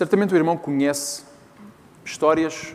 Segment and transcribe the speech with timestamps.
[0.00, 1.24] Certamente o irmão conhece
[2.02, 2.74] histórias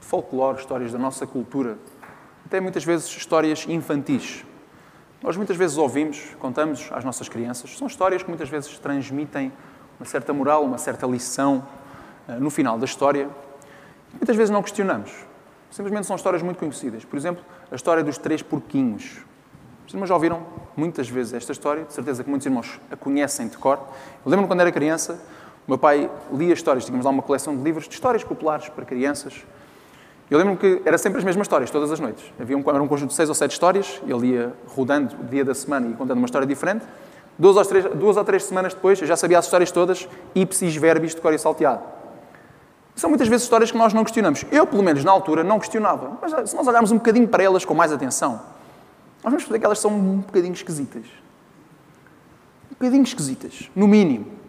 [0.00, 1.78] de folclore, histórias da nossa cultura,
[2.44, 4.44] até muitas vezes histórias infantis.
[5.22, 9.52] Nós muitas vezes ouvimos, contamos às nossas crianças, são histórias que muitas vezes transmitem
[10.00, 11.64] uma certa moral, uma certa lição
[12.26, 13.30] eh, no final da história.
[14.12, 15.12] Muitas vezes não questionamos.
[15.70, 17.04] Simplesmente são histórias muito conhecidas.
[17.04, 19.18] Por exemplo, a história dos três porquinhos.
[19.86, 20.44] Os irmãos já ouviram
[20.76, 23.78] muitas vezes esta história, de certeza que muitos irmãos a conhecem de cor.
[24.24, 25.20] Eu lembro-me quando era criança,
[25.66, 28.84] o meu pai lia histórias, tínhamos lá uma coleção de livros de histórias populares para
[28.84, 29.44] crianças.
[30.30, 32.24] Eu lembro-me que era sempre as mesmas histórias, todas as noites.
[32.40, 35.44] Havia um, era um conjunto de seis ou sete histórias, ele ia rodando o dia
[35.44, 36.84] da semana e contando uma história diferente.
[37.38, 40.74] Duas ou, três, duas ou três semanas depois, eu já sabia as histórias todas, ipsis
[40.76, 41.82] verbis de cor e salteado.
[42.94, 44.44] São muitas vezes histórias que nós não questionamos.
[44.50, 46.18] Eu, pelo menos, na altura, não questionava.
[46.20, 48.32] Mas se nós olharmos um bocadinho para elas com mais atenção,
[49.22, 51.04] nós vamos perceber que elas são um bocadinho esquisitas.
[52.70, 54.41] Um bocadinho esquisitas, no mínimo.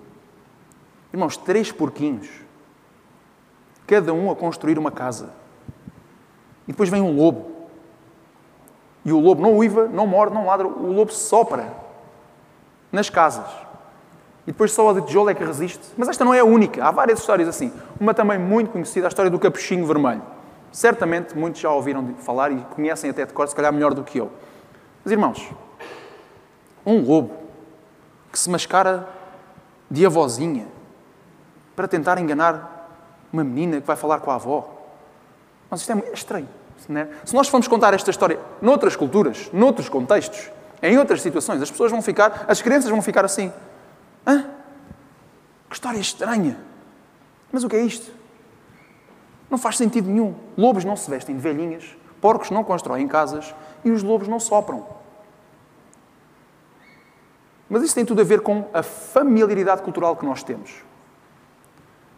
[1.14, 2.28] Irmãos, três porquinhos,
[3.86, 5.30] cada um a construir uma casa.
[6.68, 7.52] E depois vem um lobo.
[9.06, 11.72] E o lobo não uiva, não morde, não ladra, o lobo sopra
[12.92, 13.46] nas casas.
[14.48, 15.82] E depois só a de tijolo é que resiste.
[15.96, 16.84] Mas esta não é a única.
[16.84, 17.72] Há várias histórias assim.
[18.00, 20.22] Uma também muito conhecida, a história do capuchinho vermelho.
[20.72, 24.18] Certamente muitos já ouviram falar e conhecem até de cor, se calhar melhor do que
[24.18, 24.32] eu.
[25.04, 25.52] Mas irmãos,
[26.86, 27.32] um lobo
[28.32, 29.08] que se mascara
[29.90, 30.73] de avózinha
[31.76, 32.90] para tentar enganar
[33.32, 34.70] uma menina que vai falar com a avó.
[35.70, 36.50] Mas isto é estranho.
[36.90, 37.08] É?
[37.26, 40.52] Se nós formos contar esta história noutras culturas, noutros contextos,
[40.82, 43.52] em outras situações, as pessoas vão ficar, as crianças vão ficar assim.
[44.28, 44.46] Hã?
[45.70, 46.58] Que história estranha.
[47.52, 48.12] Mas o que é isto?
[49.50, 50.36] Não faz sentido nenhum.
[50.58, 54.86] Lobos não se vestem de velhinhas, porcos não constroem casas e os lobos não sopram.
[57.70, 60.84] Mas isso tem tudo a ver com a familiaridade cultural que nós temos.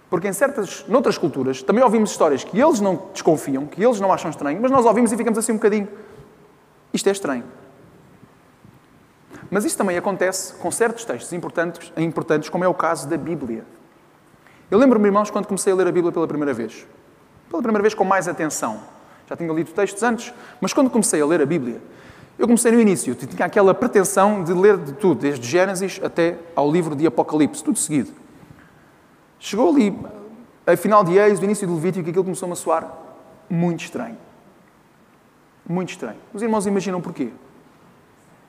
[0.10, 4.14] Porque em certas, noutras culturas, também ouvimos histórias que eles não desconfiam, que eles não
[4.14, 5.88] acham estranho, mas nós ouvimos e ficamos assim um bocadinho.
[6.94, 7.44] Isto é estranho.
[9.50, 13.66] Mas isso também acontece com certos textos importantes, importantes como é o caso da Bíblia.
[14.70, 16.88] Eu lembro-me, irmãos, quando comecei a ler a Bíblia pela primeira vez.
[17.50, 18.80] Pela primeira vez com mais atenção.
[19.28, 21.82] Já tinha lido textos antes, mas quando comecei a ler a Bíblia,
[22.38, 26.70] eu comecei no início, tinha aquela pretensão de ler de tudo, desde Gênesis até ao
[26.72, 28.25] livro de Apocalipse, tudo seguido.
[29.40, 29.98] Chegou ali,
[30.66, 32.92] a final de Eis, do início do Levítico, aquilo começou-me a soar
[33.50, 34.18] muito estranho.
[35.68, 36.20] Muito estranho.
[36.34, 37.32] Os irmãos imaginam porquê?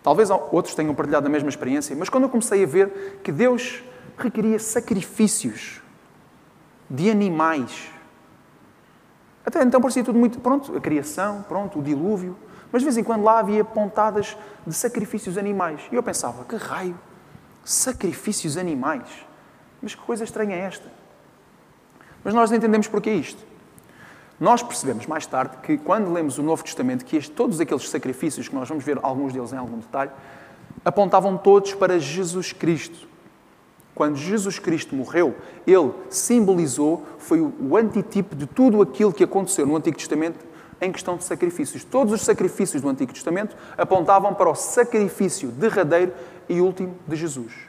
[0.03, 3.83] Talvez outros tenham partilhado a mesma experiência, mas quando eu comecei a ver que Deus
[4.17, 5.83] requeria sacrifícios
[6.89, 7.91] de animais,
[9.45, 12.37] até então parecia tudo muito pronto, a criação, pronto, o dilúvio,
[12.71, 14.37] mas de vez em quando lá havia pontadas
[14.67, 15.81] de sacrifícios animais.
[15.91, 16.97] E eu pensava, que raio,
[17.65, 19.25] sacrifícios animais?
[19.81, 20.91] Mas que coisa estranha é esta?
[22.25, 23.42] Mas nós entendemos porque é isto.
[24.38, 28.48] Nós percebemos mais tarde que, quando lemos o Novo Testamento, que este, todos aqueles sacrifícios,
[28.48, 30.10] que nós vamos ver alguns deles em algum detalhe,
[30.84, 33.09] apontavam todos para Jesus Cristo.
[33.94, 35.34] Quando Jesus Cristo morreu,
[35.66, 40.44] ele simbolizou, foi o antitipo de tudo aquilo que aconteceu no Antigo Testamento
[40.81, 41.82] em questão de sacrifícios.
[41.82, 46.12] Todos os sacrifícios do Antigo Testamento apontavam para o sacrifício derradeiro
[46.47, 47.66] e último de Jesus.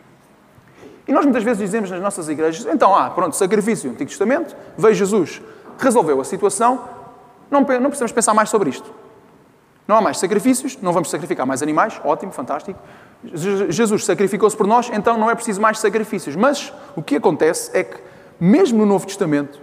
[1.07, 4.93] E nós muitas vezes dizemos nas nossas igrejas, então, ah, pronto, sacrifício, Antigo Testamento, veio
[4.93, 5.41] Jesus,
[5.79, 6.81] resolveu a situação,
[7.49, 8.91] não, não precisamos pensar mais sobre isto.
[9.87, 12.77] Não há mais sacrifícios, não vamos sacrificar mais animais, ótimo, fantástico.
[13.23, 16.35] Jesus sacrificou-se por nós, então não é preciso mais sacrifícios.
[16.35, 17.97] Mas o que acontece é que,
[18.37, 19.59] mesmo no Novo Testamento,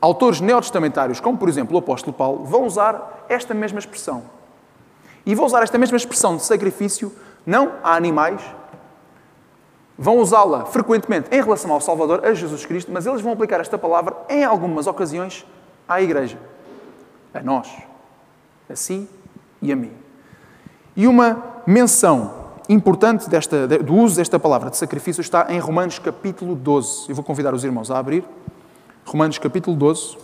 [0.00, 4.24] autores neotestamentários, como por exemplo o apóstolo Paulo, vão usar esta mesma expressão.
[5.24, 7.12] E vão usar esta mesma expressão de sacrifício
[7.46, 8.42] não a animais,
[9.98, 13.78] vão usá-la frequentemente em relação ao Salvador, a Jesus Cristo, mas eles vão aplicar esta
[13.78, 15.46] palavra em algumas ocasiões
[15.88, 16.38] à Igreja,
[17.32, 17.68] a nós,
[18.68, 19.08] a si
[19.62, 19.92] e a mim.
[20.94, 26.54] E uma menção importante desta, do uso desta palavra de sacrifício está em Romanos capítulo
[26.54, 27.08] 12.
[27.08, 28.24] Eu vou convidar os irmãos a abrir.
[29.04, 30.18] Romanos capítulo 12.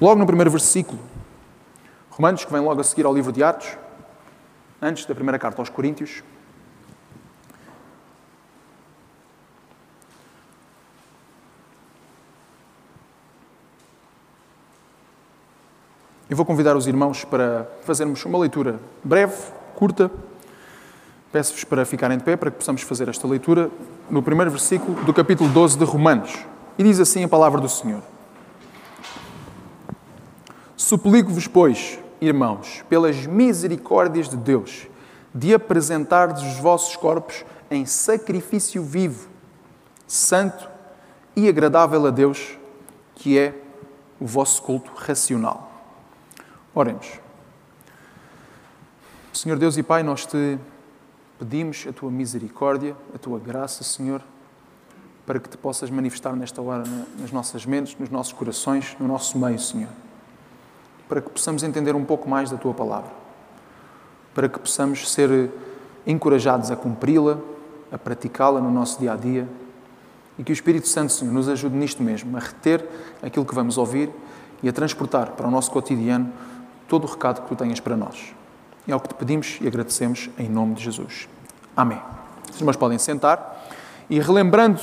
[0.00, 0.98] Logo no primeiro versículo.
[2.10, 3.76] Romanos, que vem logo a seguir ao livro de Atos,
[4.80, 6.22] antes da primeira carta aos Coríntios.
[16.40, 19.36] Vou convidar os irmãos para fazermos uma leitura breve,
[19.74, 20.10] curta.
[21.30, 23.70] Peço-vos para ficarem de pé para que possamos fazer esta leitura
[24.08, 26.38] no primeiro versículo do capítulo 12 de Romanos.
[26.78, 28.00] E diz assim a palavra do Senhor:
[30.78, 34.88] Suplico-vos, pois, irmãos, pelas misericórdias de Deus,
[35.34, 39.28] de apresentar os vossos corpos em sacrifício vivo,
[40.06, 40.70] santo
[41.36, 42.56] e agradável a Deus,
[43.14, 43.54] que é
[44.18, 45.69] o vosso culto racional.
[46.74, 47.20] Oremos.
[49.32, 50.58] Senhor Deus e Pai, nós te
[51.38, 54.22] pedimos a tua misericórdia, a tua graça, Senhor,
[55.26, 56.84] para que te possas manifestar nesta hora
[57.18, 59.90] nas nossas mentes, nos nossos corações, no nosso meio, Senhor.
[61.08, 63.10] Para que possamos entender um pouco mais da tua palavra.
[64.32, 65.50] Para que possamos ser
[66.06, 67.38] encorajados a cumpri-la,
[67.90, 69.48] a praticá-la no nosso dia a dia
[70.38, 72.88] e que o Espírito Santo, Senhor, nos ajude nisto mesmo, a reter
[73.22, 74.08] aquilo que vamos ouvir
[74.62, 76.32] e a transportar para o nosso cotidiano
[76.90, 78.34] todo o recado que tu tenhas para nós.
[78.86, 81.28] É o que te pedimos e agradecemos em nome de Jesus.
[81.76, 82.02] Amém.
[82.52, 83.64] Os irmãos podem sentar
[84.10, 84.80] e relembrando,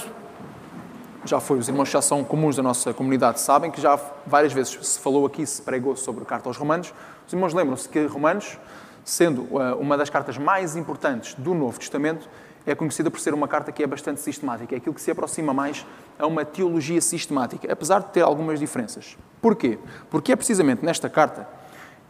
[1.26, 4.80] já foi, os irmãos já são comuns da nossa comunidade, sabem que já várias vezes
[4.88, 6.94] se falou aqui, se pregou sobre a carta aos Romanos.
[7.28, 8.58] Os irmãos lembram-se que Romanos,
[9.04, 12.30] sendo eh, uma das cartas mais importantes do Novo Testamento,
[12.66, 15.54] é conhecida por ser uma carta que é bastante sistemática, é aquilo que se aproxima
[15.54, 15.86] mais
[16.18, 19.18] a uma teologia sistemática, apesar de ter algumas diferenças.
[19.42, 19.78] Porquê?
[20.10, 21.48] Porque é precisamente nesta carta,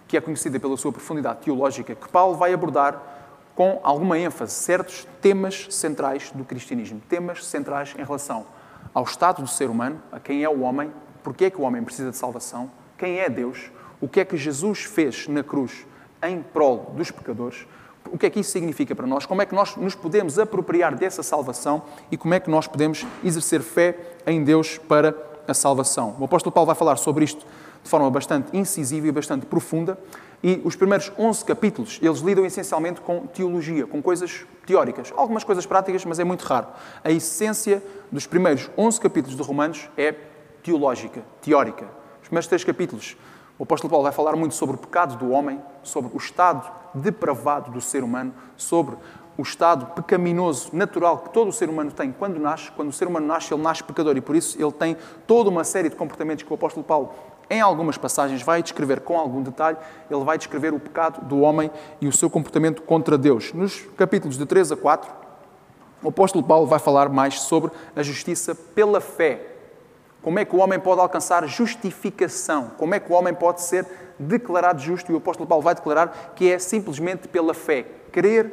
[0.08, 3.02] que é conhecida pela sua profundidade teológica, que Paulo vai abordar
[3.56, 8.46] com alguma ênfase certos temas centrais do cristianismo, temas centrais em relação
[8.94, 10.92] ao estado do ser humano, a quem é o homem,
[11.24, 14.38] porque é que o homem precisa de salvação, quem é Deus, o que é que
[14.38, 15.86] Jesus fez na cruz
[16.24, 17.68] em prol dos pecadores,
[18.12, 20.96] o que é que isso significa para nós, como é que nós nos podemos apropriar
[20.96, 21.82] dessa salvação
[22.12, 25.16] e como é que nós podemos exercer fé em Deus para
[25.48, 26.16] a salvação.
[26.20, 27.46] O apóstolo Paulo vai falar sobre isto
[27.84, 29.98] de forma bastante incisiva e bastante profunda.
[30.44, 35.12] E os primeiros 11 capítulos, eles lidam essencialmente com teologia, com coisas teóricas.
[35.16, 36.68] Algumas coisas práticas, mas é muito raro.
[37.04, 37.82] A essência
[38.12, 40.14] dos primeiros 11 capítulos de Romanos é
[40.62, 41.86] teológica, teórica.
[42.22, 43.18] Os primeiros três capítulos,
[43.58, 47.72] o apóstolo Paulo vai falar muito sobre o pecado do homem, sobre o estado depravado
[47.72, 48.96] do ser humano, sobre
[49.38, 52.72] o estado pecaminoso natural que todo o ser humano tem quando nasce.
[52.72, 55.64] Quando o ser humano nasce, ele nasce pecador e por isso ele tem toda uma
[55.64, 57.14] série de comportamentos que o apóstolo Paulo,
[57.50, 59.78] em algumas passagens, vai descrever com algum detalhe.
[60.10, 61.72] Ele vai descrever o pecado do homem
[62.02, 63.54] e o seu comportamento contra Deus.
[63.54, 65.10] Nos capítulos de 3 a 4,
[66.04, 69.54] o apóstolo Paulo vai falar mais sobre a justiça pela fé.
[70.22, 72.72] Como é que o homem pode alcançar justificação?
[72.78, 73.88] Como é que o homem pode ser
[74.20, 75.10] declarado justo?
[75.10, 77.86] E o apóstolo Paulo vai declarar que é simplesmente pela fé.
[78.12, 78.52] Crer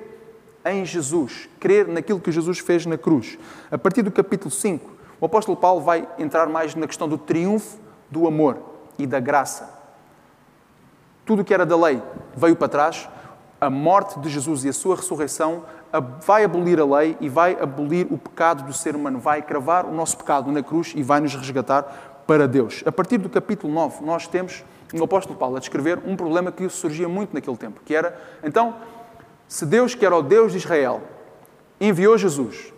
[0.64, 3.37] em Jesus, crer naquilo que Jesus fez na cruz.
[3.73, 4.88] A partir do capítulo 5,
[5.20, 7.76] o apóstolo Paulo vai entrar mais na questão do triunfo
[8.08, 9.69] do amor e da graça.
[11.25, 12.02] Tudo o que era da lei
[12.37, 13.08] veio para trás,
[13.61, 15.64] a morte de Jesus e a sua ressurreição
[16.25, 19.93] vai abolir a lei e vai abolir o pecado do ser humano, vai cravar o
[19.93, 22.82] nosso pecado na cruz e vai nos resgatar para Deus.
[22.85, 26.69] A partir do capítulo 9, nós temos o apóstolo Paulo a descrever um problema que
[26.69, 28.76] surgia muito naquele tempo, que era, então,
[29.49, 31.02] se Deus, que era o Deus de Israel,
[31.81, 32.73] enviou Jesus,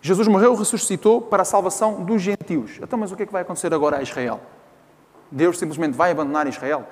[0.00, 2.78] Jesus morreu ressuscitou para a salvação dos gentios.
[2.80, 4.40] Então, mas o que é que vai acontecer agora a Israel?
[5.30, 6.86] Deus simplesmente vai abandonar Israel?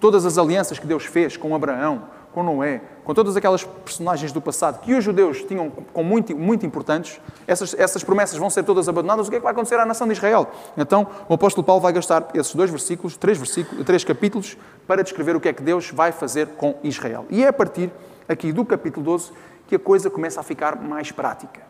[0.00, 2.02] Todas as alianças que Deus fez com Abraão,
[2.34, 6.66] com Noé, com todas aquelas personagens do passado que os judeus tinham como muito, muito
[6.66, 9.86] importantes, essas, essas promessas vão ser todas abandonadas, o que é que vai acontecer à
[9.86, 10.50] nação de Israel?
[10.76, 15.36] Então, o apóstolo Paulo vai gastar esses dois versículos, três, versículos, três capítulos, para descrever
[15.36, 17.24] o que é que Deus vai fazer com Israel.
[17.30, 17.92] E é a partir
[18.28, 19.30] aqui do capítulo 12
[19.68, 21.62] que a coisa começa a ficar mais prática.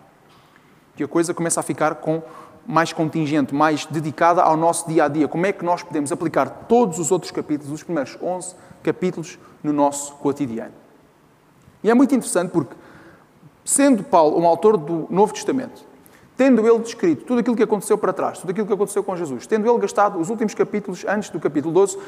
[0.96, 2.22] Que a coisa começa a ficar com
[2.66, 5.28] mais contingente, mais dedicada ao nosso dia a dia.
[5.28, 9.72] Como é que nós podemos aplicar todos os outros capítulos, os primeiros 11 capítulos, no
[9.72, 10.72] nosso cotidiano?
[11.82, 12.74] E é muito interessante porque,
[13.64, 15.84] sendo Paulo um autor do Novo Testamento,
[16.36, 19.46] tendo ele descrito tudo aquilo que aconteceu para trás, tudo aquilo que aconteceu com Jesus,
[19.46, 21.98] tendo ele gastado os últimos capítulos, antes do capítulo 12,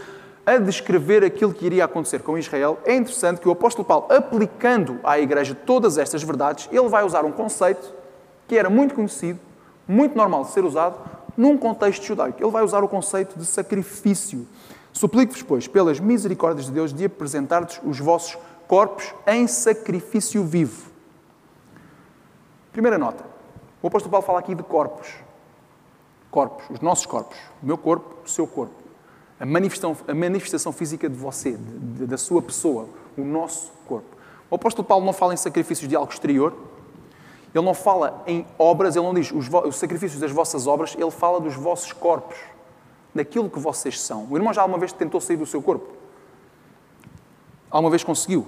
[0.44, 5.00] a descrever aquilo que iria acontecer com Israel, é interessante que o apóstolo Paulo, aplicando
[5.02, 7.92] à igreja todas estas verdades, ele vai usar um conceito
[8.46, 9.40] que era muito conhecido
[9.86, 10.98] muito normal de ser usado
[11.36, 12.42] num contexto judaico.
[12.42, 14.46] Ele vai usar o conceito de sacrifício.
[14.92, 20.90] Suplico-vos, pois, pelas misericórdias de Deus, de apresentar-vos os vossos corpos em sacrifício vivo.
[22.72, 23.24] Primeira nota.
[23.82, 25.14] O apóstolo Paulo fala aqui de corpos.
[26.30, 27.36] Corpos, os nossos corpos.
[27.62, 28.74] O meu corpo, o seu corpo.
[29.38, 34.16] A manifestação, a manifestação física de você, de, de, da sua pessoa, o nosso corpo.
[34.50, 36.54] O apóstolo Paulo não fala em sacrifícios de algo exterior,
[37.56, 41.10] ele não fala em obras, ele não diz os, os sacrifícios das vossas obras, ele
[41.10, 42.36] fala dos vossos corpos,
[43.14, 44.26] daquilo que vocês são.
[44.30, 45.86] O irmão já alguma vez tentou sair do seu corpo?
[47.70, 48.46] Alguma vez conseguiu?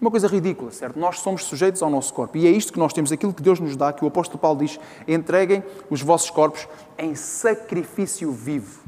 [0.00, 0.98] Uma coisa ridícula, certo?
[0.98, 2.38] Nós somos sujeitos ao nosso corpo.
[2.38, 4.60] E é isto que nós temos, aquilo que Deus nos dá, que o apóstolo Paulo
[4.60, 6.66] diz: entreguem os vossos corpos
[6.96, 8.80] em sacrifício vivo.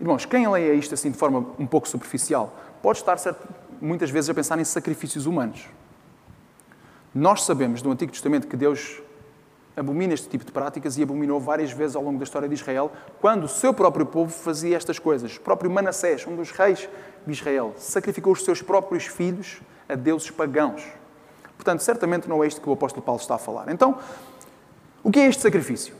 [0.00, 2.52] Irmãos, quem leia isto assim de forma um pouco superficial,
[2.82, 3.46] pode estar certo,
[3.80, 5.68] muitas vezes a pensar em sacrifícios humanos.
[7.14, 9.02] Nós sabemos do Antigo Testamento que Deus
[9.76, 12.90] abomina este tipo de práticas e abominou várias vezes ao longo da história de Israel,
[13.20, 15.36] quando o seu próprio povo fazia estas coisas.
[15.36, 16.88] O próprio Manassés, um dos reis
[17.26, 20.82] de Israel, sacrificou os seus próprios filhos a deuses pagãos.
[21.56, 23.68] Portanto, certamente não é isto que o apóstolo Paulo está a falar.
[23.68, 23.98] Então,
[25.02, 25.94] o que é este sacrifício?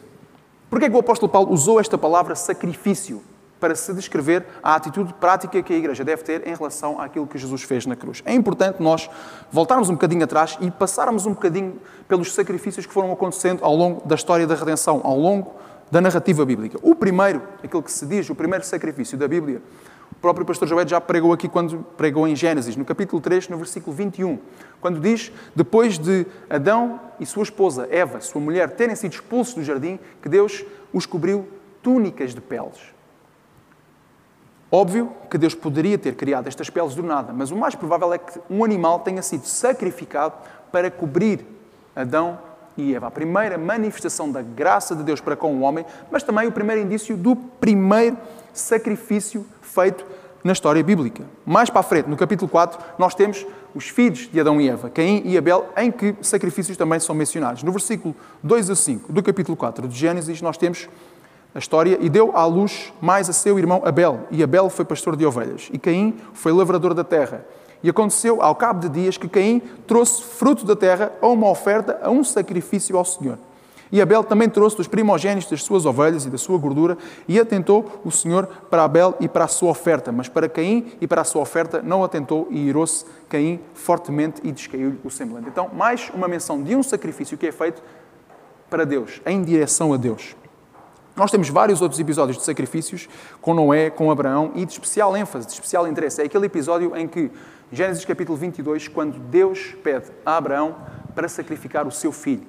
[0.70, 3.22] Por que é que o apóstolo Paulo usou esta palavra sacrifício
[3.62, 7.38] para se descrever a atitude prática que a igreja deve ter em relação àquilo que
[7.38, 8.20] Jesus fez na cruz?
[8.26, 9.08] É importante nós
[9.52, 14.04] voltarmos um bocadinho atrás e passarmos um bocadinho pelos sacrifícios que foram acontecendo ao longo
[14.04, 15.54] da história da redenção, ao longo
[15.92, 16.76] da narrativa bíblica.
[16.82, 19.62] O primeiro, aquilo que se diz, o primeiro sacrifício da Bíblia,
[20.10, 23.58] o próprio pastor Joel já pregou aqui quando pregou em Gênesis, no capítulo 3, no
[23.58, 24.40] versículo 21,
[24.80, 29.62] quando diz, depois de Adão e sua esposa, Eva, sua mulher, terem sido expulsos do
[29.62, 31.46] jardim, que Deus os cobriu
[31.80, 32.91] túnicas de peles.
[34.74, 38.16] Óbvio que Deus poderia ter criado estas peles do nada, mas o mais provável é
[38.16, 40.32] que um animal tenha sido sacrificado
[40.72, 41.44] para cobrir
[41.94, 42.38] Adão
[42.74, 43.08] e Eva.
[43.08, 46.80] A primeira manifestação da graça de Deus para com o homem, mas também o primeiro
[46.80, 48.16] indício do primeiro
[48.54, 50.06] sacrifício feito
[50.42, 51.24] na história bíblica.
[51.44, 54.88] Mais para a frente, no capítulo 4, nós temos os filhos de Adão e Eva,
[54.88, 57.62] Caim e Abel, em que sacrifícios também são mencionados.
[57.62, 60.88] No versículo 2 a 5 do capítulo 4 de Gênesis, nós temos
[61.54, 65.16] a história, e deu à luz mais a seu irmão Abel, e Abel foi pastor
[65.16, 67.44] de ovelhas, e Caim foi lavrador da terra.
[67.82, 71.98] E aconteceu, ao cabo de dias, que Caim trouxe fruto da terra a uma oferta,
[72.02, 73.38] a um sacrifício ao Senhor.
[73.90, 76.96] E Abel também trouxe dos primogênitos das suas ovelhas e da sua gordura,
[77.28, 80.10] e atentou o Senhor para Abel e para a sua oferta.
[80.10, 84.50] Mas para Caim e para a sua oferta não atentou, e irou-se Caim fortemente e
[84.50, 85.48] descaiu-lhe o semblante.
[85.48, 87.82] Então, mais uma menção de um sacrifício que é feito
[88.70, 90.34] para Deus, em direção a Deus.
[91.14, 93.06] Nós temos vários outros episódios de sacrifícios
[93.40, 96.22] com Noé, com Abraão e de especial ênfase, de especial interesse.
[96.22, 97.30] É aquele episódio em que,
[97.70, 100.74] Gênesis capítulo 22, quando Deus pede a Abraão
[101.14, 102.46] para sacrificar o seu filho.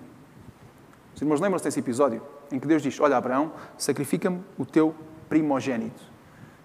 [1.13, 2.21] Os irmãos lembram-se desse episódio
[2.53, 4.95] em que Deus diz: Olha, Abraão, sacrifica-me o teu
[5.27, 6.01] primogênito.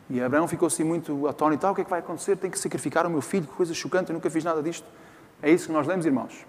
[0.09, 2.37] E Abraão ficou assim muito atónito: ah, O que é que vai acontecer?
[2.37, 4.87] Tenho que sacrificar o meu filho, que coisa chocante, eu nunca fiz nada disto.
[5.43, 6.47] É isso que nós lemos, irmãos.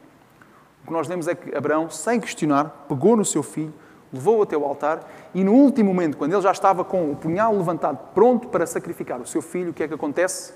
[0.83, 3.73] O que nós lemos é que Abraão, sem questionar, pegou no seu filho,
[4.11, 7.55] levou-o até o altar e, no último momento, quando ele já estava com o punhal
[7.55, 10.53] levantado, pronto para sacrificar o seu filho, o que é que acontece?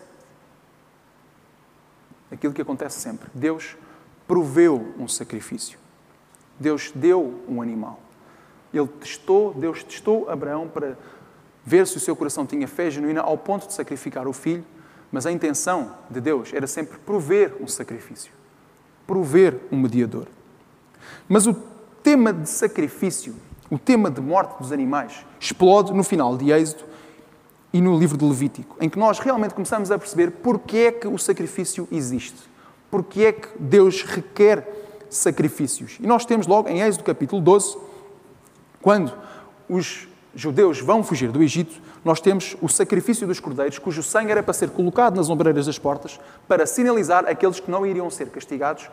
[2.31, 3.77] Aquilo que acontece sempre: Deus
[4.27, 5.77] proveu um sacrifício.
[6.59, 7.99] Deus deu um animal.
[8.73, 10.97] Ele testou, Deus testou Abraão para
[11.63, 14.65] ver se o seu coração tinha fé genuína ao ponto de sacrificar o filho,
[15.11, 18.33] mas a intenção de Deus era sempre prover um sacrifício,
[19.05, 20.27] prover um mediador.
[21.29, 21.53] Mas o
[22.03, 23.33] tema de sacrifício,
[23.71, 26.83] o tema de morte dos animais, explode no final de Êxodo
[27.71, 31.07] e no livro de Levítico, em que nós realmente começamos a perceber porque é que
[31.07, 32.37] o sacrifício existe,
[32.91, 34.67] porque é que Deus requer
[35.09, 35.97] sacrifícios.
[35.99, 37.77] E nós temos logo em Êxodo capítulo 12,
[38.81, 39.13] quando
[39.69, 44.43] os judeus vão fugir do Egito, nós temos o sacrifício dos cordeiros, cujo sangue era
[44.43, 48.89] para ser colocado nas ombreiras das portas, para sinalizar aqueles que não iriam ser castigados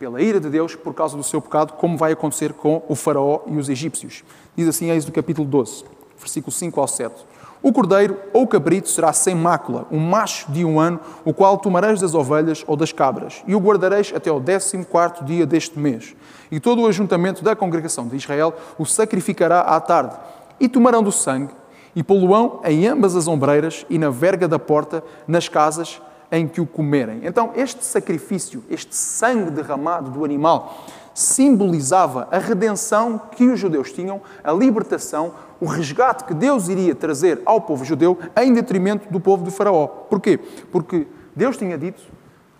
[0.00, 3.40] pela ira de Deus por causa do seu pecado, como vai acontecer com o faraó
[3.46, 4.24] e os egípcios.
[4.56, 5.84] Diz assim Êxodo capítulo 12,
[6.18, 7.14] versículo 5 ao 7.
[7.62, 12.00] O cordeiro ou cabrito será sem mácula, um macho de um ano, o qual tomareis
[12.00, 16.16] das ovelhas ou das cabras, e o guardareis até ao décimo quarto dia deste mês.
[16.50, 20.16] E todo o ajuntamento da congregação de Israel o sacrificará à tarde,
[20.58, 21.52] e tomarão do sangue,
[21.94, 26.60] e poluão em ambas as ombreiras e na verga da porta, nas casas em que
[26.60, 27.20] o comerem.
[27.24, 34.20] Então, este sacrifício, este sangue derramado do animal, simbolizava a redenção que os judeus tinham,
[34.42, 39.44] a libertação, o resgate que Deus iria trazer ao povo judeu em detrimento do povo
[39.44, 39.86] de Faraó.
[39.86, 40.38] Porquê?
[40.70, 42.02] Porque Deus tinha dito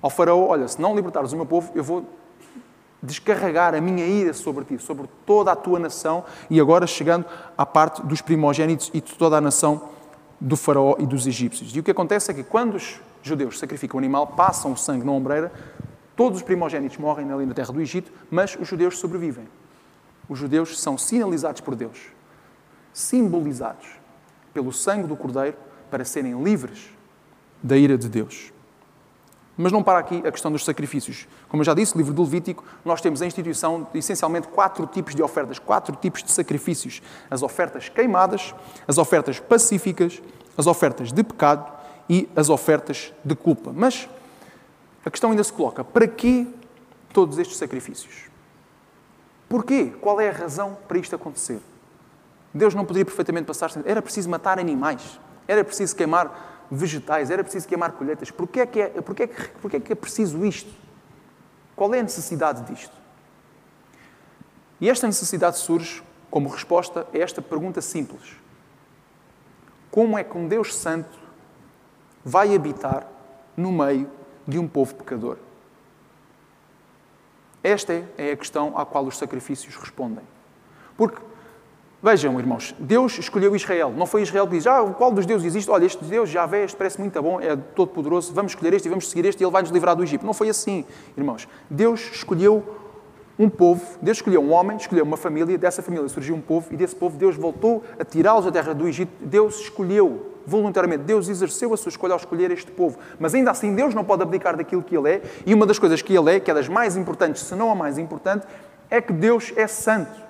[0.03, 2.05] ao Faraó: Olha, se não libertares o meu povo, eu vou
[3.03, 7.25] descarregar a minha ira sobre ti, sobre toda a tua nação, e agora chegando
[7.57, 9.89] à parte dos primogênitos e de toda a nação
[10.39, 11.75] do Faraó e dos egípcios.
[11.75, 15.05] E o que acontece é que quando os judeus sacrificam o animal, passam o sangue
[15.05, 15.53] na ombreira,
[16.17, 19.49] todos os primogênitos morrem ali na terra do Egito, mas os judeus sobrevivem.
[20.29, 21.99] Os judeus são sinalizados por Deus
[22.93, 23.87] simbolizados
[24.53, 25.57] pelo sangue do Cordeiro
[25.91, 26.91] para serem livres
[27.63, 28.53] da ira de Deus.
[29.57, 31.29] Mas não para aqui a questão dos sacrifícios.
[31.49, 34.87] Como eu já disse, no livro do Levítico, nós temos a instituição de essencialmente quatro
[34.87, 38.55] tipos de ofertas, quatro tipos de sacrifícios: as ofertas queimadas,
[38.89, 40.23] as ofertas pacíficas,
[40.57, 41.80] as ofertas de pecado
[42.11, 43.73] e as ofertas de culpa.
[43.73, 44.09] Mas
[45.05, 46.53] a questão ainda se coloca: para que
[47.13, 48.29] todos estes sacrifícios?
[49.49, 49.93] Porquê?
[50.01, 51.61] Qual é a razão para isto acontecer?
[52.53, 53.85] Deus não poderia perfeitamente passar sem.
[53.87, 58.29] Era preciso matar animais, era preciso queimar vegetais, era preciso queimar colheitas.
[58.33, 60.75] Porquê é que é, porquê é, que, porquê é, que é preciso isto?
[61.77, 62.93] Qual é a necessidade disto?
[64.81, 68.37] E esta necessidade surge como resposta a esta pergunta simples:
[69.93, 71.20] Como é que um Deus Santo
[72.25, 73.07] vai habitar
[73.57, 74.09] no meio
[74.47, 75.37] de um povo pecador?
[77.63, 80.25] Esta é a questão à qual os sacrifícios respondem.
[80.97, 81.21] Porque,
[82.03, 83.93] vejam, irmãos, Deus escolheu Israel.
[83.95, 85.71] Não foi Israel que diz, ah, qual dos deuses existe?
[85.71, 88.87] Olha, este Deus já vê, este parece muito bom, é todo poderoso, vamos escolher este
[88.87, 90.25] e vamos seguir este e ele vai nos livrar do Egito.
[90.25, 90.87] Não foi assim,
[91.17, 91.47] irmãos.
[91.69, 92.65] Deus escolheu
[93.39, 96.77] um povo, Deus escolheu um homem, escolheu uma família, dessa família surgiu um povo e
[96.77, 99.13] desse povo Deus voltou a tirá-los da terra do Egito.
[99.21, 102.99] Deus escolheu voluntariamente, Deus exerceu a sua escolha ao escolher este povo.
[103.19, 105.23] Mas ainda assim, Deus não pode abdicar daquilo que Ele é.
[105.45, 107.75] E uma das coisas que Ele é, que é das mais importantes, se não a
[107.75, 108.47] mais importante,
[108.91, 110.21] é que Deus é santo.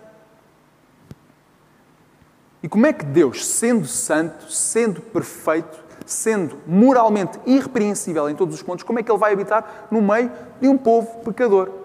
[2.62, 8.62] E como é que Deus, sendo santo, sendo perfeito, sendo moralmente irrepreensível em todos os
[8.62, 11.80] pontos, como é que Ele vai habitar no meio de um povo pecador?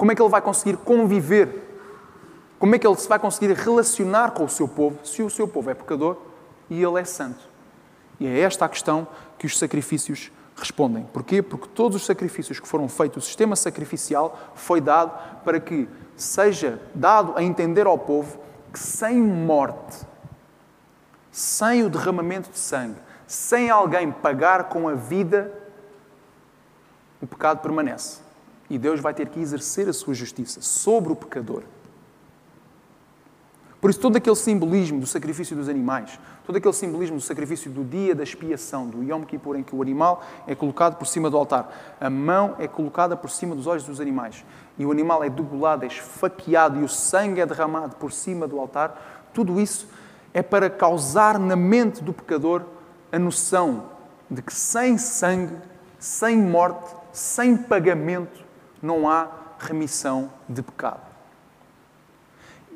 [0.00, 1.70] Como é que ele vai conseguir conviver?
[2.58, 5.46] Como é que ele se vai conseguir relacionar com o seu povo se o seu
[5.46, 6.16] povo é pecador
[6.70, 7.50] e ele é santo?
[8.18, 11.04] E é esta a questão que os sacrifícios respondem.
[11.12, 11.42] Porquê?
[11.42, 16.80] Porque todos os sacrifícios que foram feitos, o sistema sacrificial foi dado para que seja
[16.94, 18.38] dado a entender ao povo
[18.72, 20.06] que sem morte,
[21.32, 25.52] sem o derramamento de sangue, sem alguém pagar com a vida,
[27.20, 28.20] o pecado permanece.
[28.68, 31.64] E Deus vai ter que exercer a sua justiça sobre o pecador.
[33.80, 37.82] Por isso, todo aquele simbolismo do sacrifício dos animais, todo aquele simbolismo do sacrifício do
[37.82, 41.38] dia da expiação, do Yom Kippur, em que o animal é colocado por cima do
[41.38, 44.44] altar, a mão é colocada por cima dos olhos dos animais,
[44.78, 48.60] e o animal é degolado, é esfaqueado e o sangue é derramado por cima do
[48.60, 49.88] altar, tudo isso
[50.34, 52.62] é para causar na mente do pecador
[53.10, 53.84] a noção
[54.30, 55.56] de que sem sangue,
[55.98, 58.44] sem morte, sem pagamento,
[58.82, 61.09] não há remissão de pecado.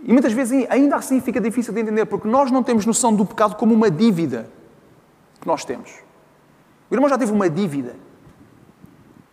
[0.04, 3.24] E muitas vezes ainda assim fica difícil de entender, porque nós não temos noção do
[3.24, 4.50] pecado como uma dívida
[5.40, 5.90] que nós temos.
[6.90, 7.96] O irmão já teve uma dívida,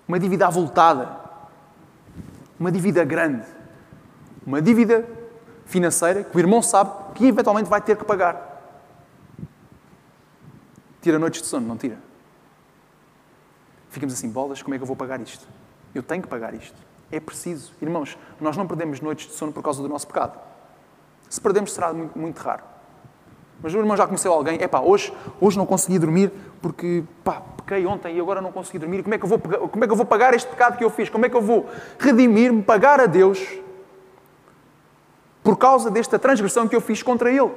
[0.08, 1.19] uma dívida avultada,
[2.58, 3.46] uma dívida grande,
[4.48, 5.06] uma dívida
[5.65, 8.50] financeira que o irmão sabe que eventualmente vai ter que pagar.
[11.02, 11.98] Tira noites de sono, não tira?
[13.89, 15.46] Ficamos assim, bolas, como é que eu vou pagar isto?
[15.93, 16.78] Eu tenho que pagar isto.
[17.12, 17.74] É preciso.
[17.82, 20.51] Irmãos, nós não perdemos noites de sono por causa do nosso pecado.
[21.32, 22.62] Se perdemos, será muito, muito raro.
[23.63, 26.30] Mas o irmão já conheceu alguém, é pá, hoje, hoje não consegui dormir
[26.62, 29.02] porque, pá, pequei ontem e agora não consegui dormir.
[29.02, 30.89] Como é, que eu vou, como é que eu vou pagar este pecado que eu
[30.89, 31.10] fiz?
[31.10, 33.39] Como é que eu vou redimir-me, pagar a Deus
[35.41, 37.52] por causa desta transgressão que eu fiz contra Ele?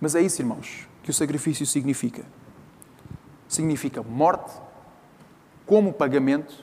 [0.00, 2.24] Mas é isso, irmãos, que o sacrifício significa.
[3.48, 4.52] Significa morte
[5.66, 6.54] como pagamento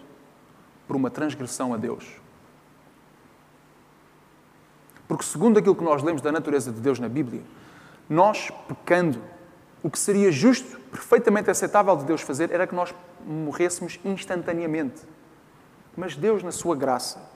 [0.88, 2.21] por uma transgressão a Deus.
[5.12, 7.42] Porque, segundo aquilo que nós lemos da natureza de Deus na Bíblia,
[8.10, 9.22] nós pecando,
[9.84, 12.96] o que seria justo, perfeitamente aceitável de Deus fazer, era que nós
[13.28, 15.02] morrêssemos instantaneamente.
[15.98, 17.30] Mas Deus, na sua graça,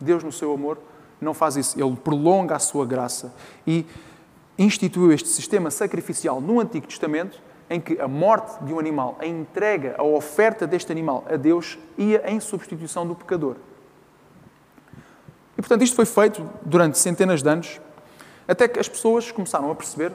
[0.00, 0.78] Deus, no seu amor,
[1.20, 1.76] não faz isso.
[1.76, 3.34] Ele prolonga a sua graça
[3.66, 3.84] e
[4.56, 9.26] instituiu este sistema sacrificial no Antigo Testamento em que a morte de um animal, a
[9.26, 13.56] entrega, a oferta deste animal a Deus ia em substituição do pecador.
[15.56, 17.80] E portanto isto foi feito durante centenas de anos,
[18.46, 20.12] até que as pessoas começaram a perceber,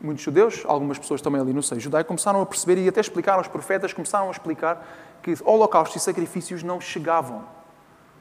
[0.00, 3.40] muitos judeus, algumas pessoas também ali no seio judaico, começaram a perceber e até explicaram,
[3.40, 4.84] os profetas começaram a explicar
[5.22, 7.44] que holocaustos e sacrifícios não chegavam,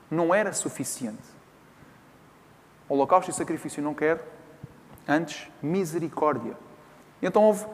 [0.10, 1.42] não era suficiente.
[2.88, 4.22] Holocausto e sacrifício não quer,
[5.08, 6.56] antes misericórdia.
[7.22, 7.66] Então houve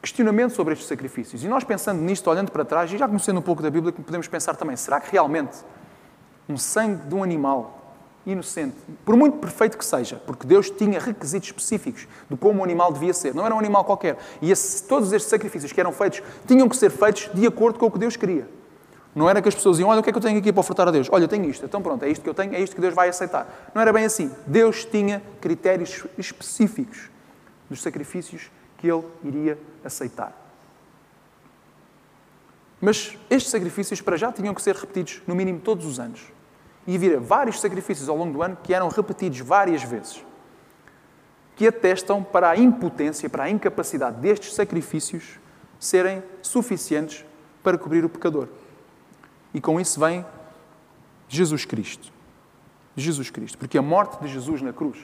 [0.00, 1.44] questionamento sobre estes sacrifícios.
[1.44, 4.26] E nós pensando nisto, olhando para trás, e já conhecendo um pouco da Bíblia, podemos
[4.28, 5.58] pensar também, será que realmente
[6.48, 7.75] um sangue de um animal
[8.26, 12.92] inocente, por muito perfeito que seja, porque Deus tinha requisitos específicos de como o animal
[12.92, 14.18] devia ser, não era um animal qualquer.
[14.42, 17.86] E esse, todos estes sacrifícios que eram feitos tinham que ser feitos de acordo com
[17.86, 18.48] o que Deus queria.
[19.14, 20.60] Não era que as pessoas iam, olha, o que é que eu tenho aqui para
[20.60, 21.08] ofertar a Deus?
[21.10, 22.92] Olha, eu tenho isto, então pronto, é isto que eu tenho, é isto que Deus
[22.92, 23.70] vai aceitar.
[23.74, 24.30] Não era bem assim.
[24.46, 27.08] Deus tinha critérios específicos
[27.70, 30.36] dos sacrifícios que ele iria aceitar.
[32.80, 36.35] Mas estes sacrifícios para já tinham que ser repetidos no mínimo todos os anos.
[36.86, 40.24] E havia vários sacrifícios ao longo do ano que eram repetidos várias vezes,
[41.56, 45.38] que atestam para a impotência, para a incapacidade destes sacrifícios
[45.80, 47.24] serem suficientes
[47.62, 48.48] para cobrir o pecador.
[49.52, 50.24] E com isso vem
[51.28, 52.12] Jesus Cristo.
[52.96, 53.58] Jesus Cristo.
[53.58, 54.98] Porque a morte de Jesus na cruz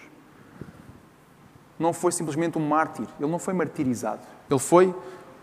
[1.79, 4.21] não foi simplesmente um mártir, ele não foi martirizado.
[4.49, 4.95] Ele foi,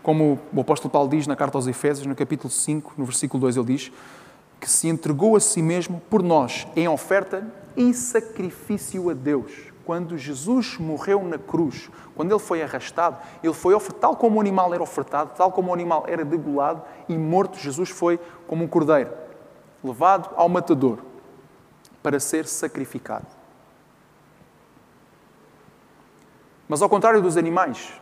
[0.02, 3.56] como o apóstolo Paulo diz na carta aos Efésios, no capítulo 5, no versículo 2,
[3.56, 3.92] ele diz
[4.60, 7.46] que se entregou a si mesmo por nós em oferta
[7.76, 9.70] e sacrifício a Deus.
[9.84, 14.40] Quando Jesus morreu na cruz, quando ele foi arrastado, ele foi ofertado, tal como o
[14.40, 18.68] animal era ofertado, tal como o animal era degolado e morto, Jesus foi como um
[18.68, 19.10] cordeiro,
[19.82, 20.98] levado ao matador
[22.02, 23.26] para ser sacrificado.
[26.68, 27.92] Mas ao contrário dos animais,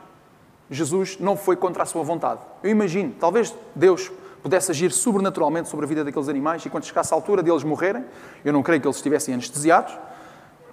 [0.71, 2.40] Jesus não foi contra a sua vontade.
[2.62, 7.12] Eu imagino, talvez Deus pudesse agir sobrenaturalmente sobre a vida daqueles animais e quando chegasse
[7.12, 8.05] a altura deles morrerem,
[8.44, 9.96] eu não creio que eles estivessem anestesiados,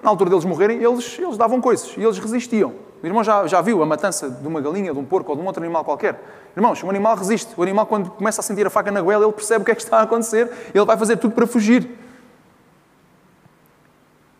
[0.01, 2.73] na altura deles morrerem, eles, eles davam coisas e eles resistiam.
[3.01, 5.41] O irmão já, já viu a matança de uma galinha, de um porco ou de
[5.41, 6.21] um outro animal qualquer?
[6.56, 7.54] Irmãos, o animal resiste.
[7.58, 9.75] O animal, quando começa a sentir a faca na goela, ele percebe o que é
[9.75, 11.89] que está a acontecer, ele vai fazer tudo para fugir.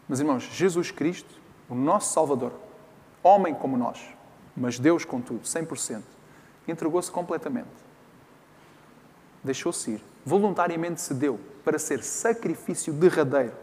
[0.08, 1.34] Mas, irmãos, Jesus Cristo,
[1.70, 2.54] o nosso Salvador,
[3.24, 4.00] homem como nós,
[4.56, 6.02] mas Deus, contudo, 100%,
[6.68, 7.85] entregou-se completamente.
[9.46, 10.02] Deixou-se ir.
[10.26, 13.54] Voluntariamente se deu para ser sacrifício derradeiro.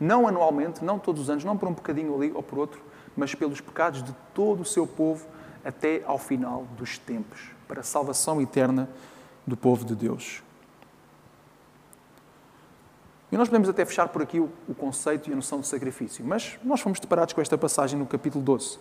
[0.00, 2.82] Não anualmente, não todos os anos, não por um bocadinho ali ou por outro,
[3.16, 5.26] mas pelos pecados de todo o seu povo
[5.64, 8.88] até ao final dos tempos, para a salvação eterna
[9.46, 10.42] do povo de Deus.
[13.30, 16.24] E nós podemos até fechar por aqui o, o, conceito e a noção de sacrifício,
[16.24, 18.78] mas nós fomos deparados com esta passagem no capítulo 12,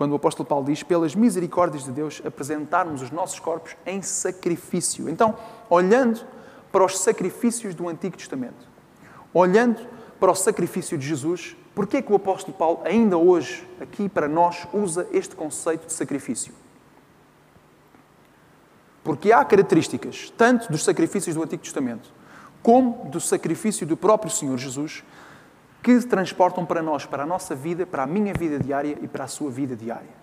[0.00, 5.10] quando o apóstolo Paulo diz: pelas misericórdias de Deus, apresentarmos os nossos corpos em sacrifício.
[5.10, 5.36] Então,
[5.68, 6.26] olhando
[6.72, 8.66] para os sacrifícios do Antigo Testamento,
[9.34, 9.86] olhando
[10.18, 14.08] para o sacrifício de Jesus, por que é que o apóstolo Paulo, ainda hoje, aqui
[14.08, 16.54] para nós, usa este conceito de sacrifício?
[19.04, 22.10] Porque há características, tanto dos sacrifícios do Antigo Testamento,
[22.62, 25.04] como do sacrifício do próprio Senhor Jesus,
[25.82, 29.24] que transportam para nós, para a nossa vida, para a minha vida diária e para
[29.24, 30.20] a sua vida diária.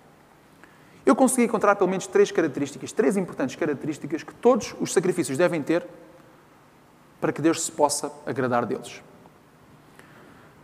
[1.05, 5.63] Eu consegui encontrar pelo menos três características, três importantes características que todos os sacrifícios devem
[5.63, 5.85] ter
[7.19, 9.01] para que Deus se possa agradar deles.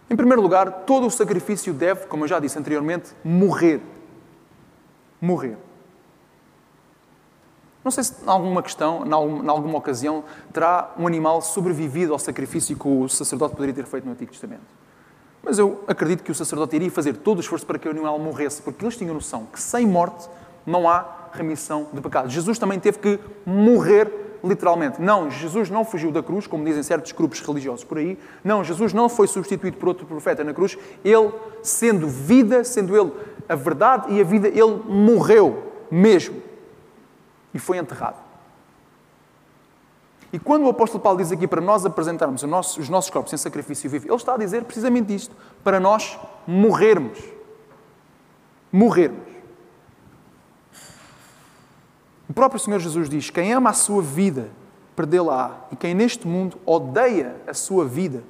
[0.09, 3.81] Em primeiro lugar, todo o sacrifício deve, como eu já disse anteriormente, morrer.
[5.19, 5.57] Morrer.
[7.83, 9.11] Não sei se, em alguma questão, em
[9.49, 14.11] alguma ocasião, terá um animal sobrevivido ao sacrifício que o sacerdote poderia ter feito no
[14.11, 14.82] Antigo Testamento.
[15.43, 18.17] Mas eu acredito que o sacerdote iria fazer todo o esforço para que o animal
[18.17, 20.29] morresse, porque eles tinham noção que sem morte
[20.65, 22.31] não há remissão de pecados.
[22.31, 25.01] Jesus também teve que morrer literalmente.
[25.01, 28.17] Não, Jesus não fugiu da cruz, como dizem certos grupos religiosos por aí.
[28.41, 30.77] Não, Jesus não foi substituído por outro profeta na cruz.
[31.03, 33.11] Ele, sendo vida, sendo ele
[33.47, 36.41] a verdade e a vida, ele morreu mesmo
[37.53, 38.22] e foi enterrado.
[40.33, 43.87] E quando o apóstolo Paulo diz aqui para nós apresentarmos os nossos corpos em sacrifício
[43.87, 46.17] vivo, ele está a dizer precisamente isto: para nós
[46.47, 47.19] morrermos.
[48.71, 49.31] Morrermos.
[52.27, 54.49] O próprio Senhor Jesus diz: Quem ama a sua vida,
[54.95, 55.51] perdê-la-á.
[55.71, 58.23] E quem neste mundo odeia a sua vida,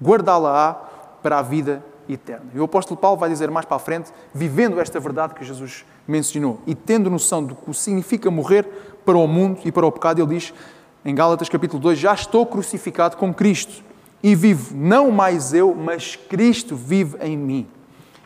[0.00, 0.74] guardá-la-á
[1.22, 2.50] para a vida eterna.
[2.54, 5.86] E o apóstolo Paulo vai dizer mais para a frente, vivendo esta verdade que Jesus
[6.06, 8.64] mencionou e tendo noção do que significa morrer
[9.06, 10.52] para o mundo e para o pecado, ele diz
[11.06, 13.82] em Gálatas capítulo 2: Já estou crucificado com Cristo
[14.20, 17.68] e vivo, não mais eu, mas Cristo vive em mim.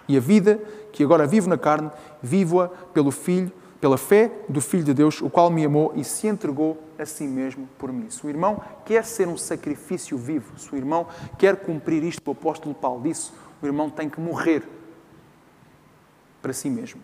[0.09, 0.59] E a vida
[0.91, 1.91] que agora vivo na carne,
[2.23, 6.27] vivo-a pelo Filho, pela fé do Filho de Deus, o qual me amou e se
[6.27, 8.09] entregou a si mesmo por mim.
[8.09, 11.07] Se o irmão quer ser um sacrifício vivo, se o irmão
[11.39, 13.31] quer cumprir isto, o apóstolo Paulo disse,
[13.63, 14.63] o irmão tem que morrer
[16.43, 17.01] para si mesmo.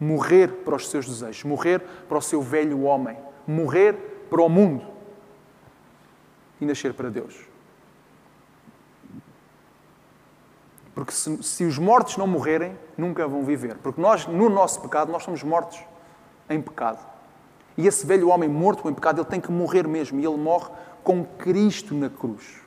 [0.00, 4.84] Morrer para os seus desejos, morrer para o seu velho homem, morrer para o mundo
[6.60, 7.46] e nascer para Deus.
[10.94, 13.76] Porque se, se, os mortos não morrerem, nunca vão viver.
[13.78, 15.78] Porque nós, no nosso pecado, nós somos mortos
[16.50, 16.98] em pecado.
[17.76, 20.18] E esse velho homem morto em pecado, ele tem que morrer mesmo.
[20.18, 20.70] E ele morre
[21.04, 22.60] com Cristo na cruz.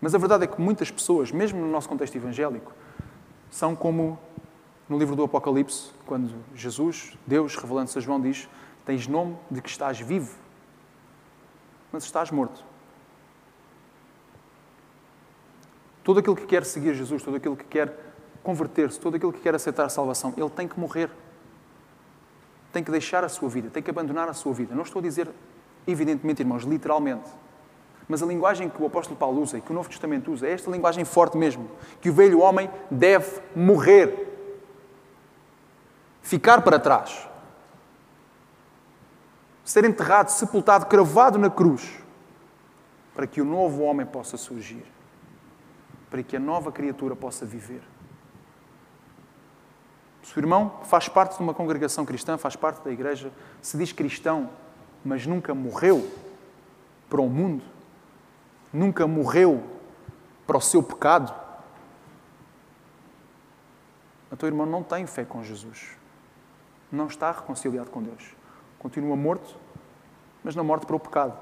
[0.00, 2.72] Mas a verdade é que muitas pessoas, mesmo no nosso contexto evangélico,
[3.50, 4.18] são como
[4.88, 8.48] no livro do Apocalipse, quando Jesus, Deus, revelando-se a João, diz:
[8.84, 10.34] Tens nome de que estás vivo,
[11.90, 12.64] mas estás morto.
[16.02, 17.98] Todo aquele que quer seguir Jesus, todo aquele que quer
[18.42, 21.10] converter-se, todo aquele que quer aceitar a salvação, ele tem que morrer.
[22.70, 24.74] Tem que deixar a sua vida, tem que abandonar a sua vida.
[24.74, 25.30] Não estou a dizer,
[25.86, 27.30] evidentemente, irmãos, literalmente.
[28.06, 30.52] Mas a linguagem que o apóstolo Paulo usa e que o Novo Testamento usa é
[30.52, 31.70] esta linguagem forte mesmo.
[32.02, 34.23] Que o velho homem deve morrer.
[36.24, 37.28] Ficar para trás.
[39.62, 41.98] Ser enterrado, sepultado, cravado na cruz.
[43.14, 44.84] Para que o novo homem possa surgir.
[46.08, 47.82] Para que a nova criatura possa viver.
[50.22, 53.92] Se o irmão faz parte de uma congregação cristã, faz parte da igreja, se diz
[53.92, 54.48] cristão,
[55.04, 56.10] mas nunca morreu
[57.10, 57.62] para o mundo,
[58.72, 59.62] nunca morreu
[60.46, 61.34] para o seu pecado,
[64.32, 66.02] o teu irmão não tem fé com Jesus.
[66.90, 68.34] Não está reconciliado com Deus.
[68.78, 69.56] Continua morto,
[70.42, 71.36] mas não morto para o pecado.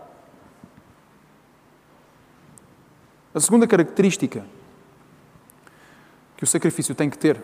[3.35, 4.45] A segunda característica
[6.37, 7.43] que o sacrifício tem que ter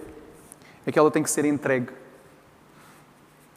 [0.84, 1.92] é que ela tem que ser entregue.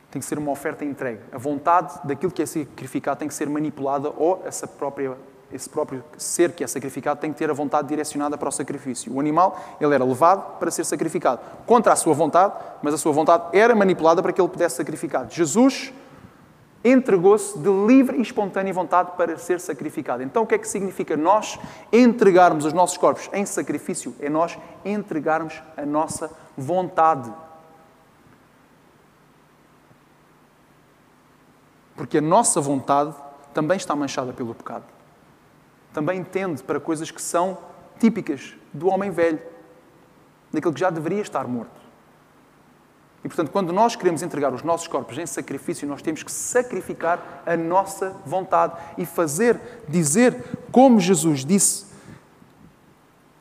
[0.10, 1.22] Tem que ser uma oferta entregue.
[1.32, 5.18] A vontade daquilo que é sacrificado tem que ser manipulada ou essa própria,
[5.54, 9.14] esse próprio ser que é sacrificado tem que ter a vontade direcionada para o sacrifício.
[9.14, 13.12] O animal, ele era levado para ser sacrificado contra a sua vontade, mas a sua
[13.12, 15.34] vontade era manipulada para que ele pudesse ser sacrificado.
[15.34, 15.94] Jesus
[16.84, 20.24] entregou-se de livre e espontânea vontade para ser sacrificado.
[20.24, 21.60] Então, o que é que significa nós
[21.92, 24.16] entregarmos os nossos corpos em sacrifício?
[24.20, 27.32] É nós entregarmos a nossa vontade.
[31.96, 33.14] Porque a nossa vontade
[33.54, 34.91] também está manchada pelo pecado.
[35.94, 37.58] Também tende para coisas que são
[38.00, 39.40] típicas do homem velho,
[40.52, 41.82] daquele que já deveria estar morto.
[43.24, 47.44] E, portanto, quando nós queremos entregar os nossos corpos em sacrifício, nós temos que sacrificar
[47.46, 51.86] a nossa vontade e fazer, dizer, como Jesus disse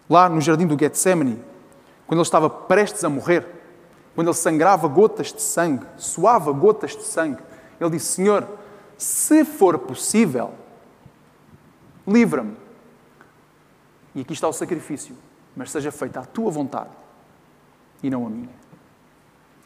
[0.09, 1.43] lá no jardim do Getsemane,
[2.07, 3.47] quando ele estava prestes a morrer,
[4.15, 7.41] quando ele sangrava gotas de sangue, suava gotas de sangue,
[7.81, 8.47] ele disse: Senhor,
[8.99, 10.53] se for possível,
[12.07, 12.57] livra-me.
[14.15, 15.17] E aqui está o sacrifício,
[15.57, 16.91] mas seja feita a tua vontade
[18.03, 18.61] e não a minha.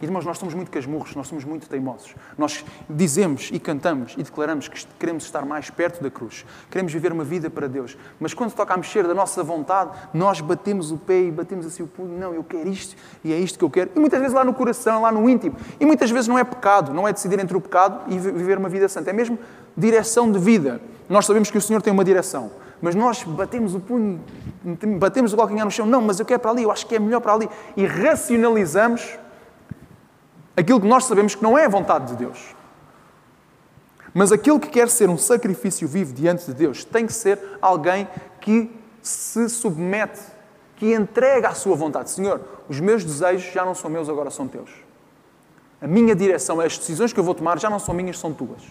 [0.02, 2.14] Irmãos, nós somos muito casmurros, nós somos muito teimosos.
[2.36, 7.12] Nós dizemos e cantamos e declaramos que queremos estar mais perto da cruz, queremos viver
[7.12, 10.98] uma vida para Deus, mas quando toca a mexer da nossa vontade, nós batemos o
[10.98, 13.70] pé e batemos assim o punho, não, eu quero isto e é isto que eu
[13.70, 13.92] quero.
[13.94, 15.56] E muitas vezes lá no coração, lá no íntimo.
[15.78, 18.68] E muitas vezes não é pecado, não é decidir entre o pecado e viver uma
[18.68, 19.38] vida santa, é mesmo
[19.76, 20.80] direção de vida.
[21.08, 24.20] Nós sabemos que o Senhor tem uma direção, mas nós batemos o punho,
[24.98, 26.98] batemos o calcanhar no chão, não, mas eu quero para ali, eu acho que é
[26.98, 29.18] melhor para ali, e racionalizamos
[30.56, 32.54] aquilo que nós sabemos que não é a vontade de Deus.
[34.14, 38.08] Mas aquilo que quer ser um sacrifício vivo diante de Deus tem que ser alguém
[38.40, 38.70] que
[39.02, 40.20] se submete,
[40.76, 42.10] que entrega a sua vontade.
[42.10, 44.70] Senhor, os meus desejos já não são meus, agora são teus.
[45.82, 48.62] A minha direção, as decisões que eu vou tomar já não são minhas, são tuas.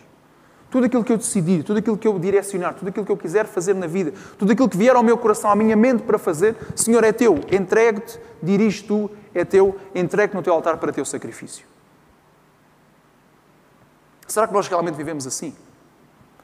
[0.73, 3.45] Tudo aquilo que eu decidir, tudo aquilo que eu direcionar, tudo aquilo que eu quiser
[3.45, 6.55] fazer na vida, tudo aquilo que vier ao meu coração, à minha mente para fazer,
[6.75, 7.35] Senhor, é teu.
[7.51, 11.63] Entregue-te, dirige tu, é teu, entregue-te no teu altar para teu sacrifício.
[14.27, 15.53] Será que nós realmente vivemos assim?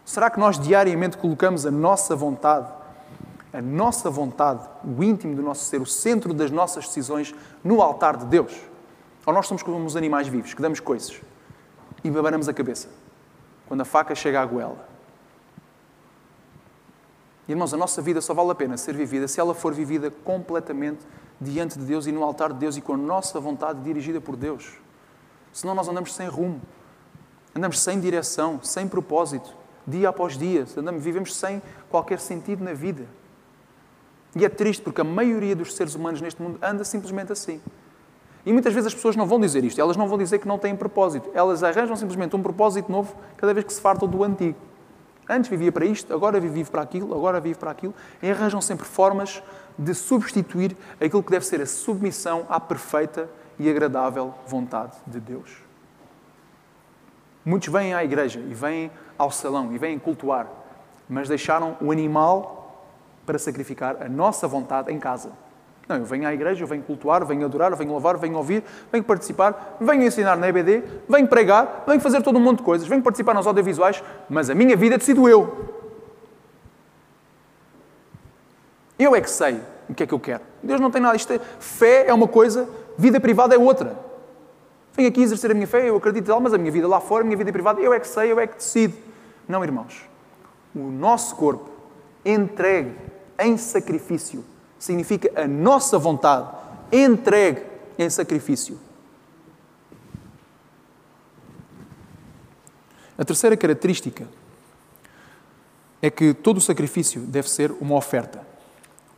[0.05, 2.67] Será que nós diariamente colocamos a nossa vontade,
[3.51, 8.15] a nossa vontade, o íntimo do nosso ser, o centro das nossas decisões, no altar
[8.15, 8.55] de Deus?
[9.25, 11.19] Ou nós somos como os animais vivos, que damos coisas
[12.03, 12.98] e babanamos a cabeça
[13.69, 14.89] quando a faca chega à goela?
[17.47, 20.99] Irmãos, a nossa vida só vale a pena ser vivida se ela for vivida completamente
[21.39, 24.35] diante de Deus e no altar de Deus e com a nossa vontade dirigida por
[24.35, 24.73] Deus.
[25.53, 26.61] Senão nós andamos sem rumo.
[27.55, 29.55] Andamos sem direção, sem propósito,
[29.85, 30.65] dia após dia.
[30.77, 33.07] Andamos, vivemos sem qualquer sentido na vida.
[34.35, 37.61] E é triste porque a maioria dos seres humanos neste mundo anda simplesmente assim.
[38.45, 40.57] E muitas vezes as pessoas não vão dizer isto, elas não vão dizer que não
[40.57, 41.29] têm propósito.
[41.33, 44.57] Elas arranjam simplesmente um propósito novo cada vez que se fartam do antigo.
[45.27, 47.93] Antes vivia para isto, agora vive para aquilo, agora vive para aquilo.
[48.21, 49.43] E arranjam sempre formas
[49.77, 55.61] de substituir aquilo que deve ser a submissão à perfeita e agradável vontade de Deus.
[57.45, 60.47] Muitos vêm à igreja e vêm ao salão e vêm cultuar,
[61.07, 62.85] mas deixaram o animal
[63.25, 65.31] para sacrificar a nossa vontade em casa.
[65.89, 69.03] Não, eu venho à igreja, eu venho cultuar, venho adorar, venho louvar, venho ouvir, venho
[69.03, 73.01] participar, venho ensinar na EBD, venho pregar, venho fazer todo um monte de coisas, venho
[73.01, 75.73] participar nos audiovisuais, mas a minha vida decido eu.
[78.99, 80.43] Eu é que sei o que é que eu quero.
[80.61, 81.15] Deus não tem nada.
[81.15, 83.97] Isto é, fé é uma coisa, vida privada é outra.
[84.93, 87.23] Venho aqui exercer a minha fé, eu acredito tal, mas a minha vida lá fora,
[87.23, 88.93] a minha vida privada, eu é que sei, eu é que decido.
[89.47, 90.07] Não, irmãos.
[90.75, 91.67] O nosso corpo
[92.23, 92.93] entregue
[93.39, 94.45] em sacrifício
[94.79, 96.49] significa a nossa vontade
[96.91, 97.63] entregue
[97.97, 98.79] em sacrifício.
[103.17, 104.25] A terceira característica
[106.01, 108.47] é que todo o sacrifício deve ser uma oferta.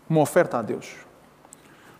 [0.10, 0.96] Uma oferta a Deus.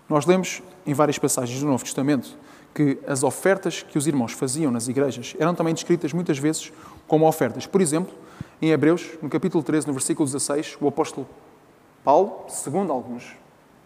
[0.10, 2.36] Nós lemos em várias passagens do Novo Testamento
[2.74, 6.74] que as ofertas que os irmãos faziam nas igrejas eram também descritas muitas vezes
[7.08, 7.68] como ofertas.
[7.68, 8.14] Por exemplo,
[8.60, 11.28] em Hebreus, no capítulo 13, no versículo 16, o apóstolo
[12.04, 13.41] Paulo, segundo alguns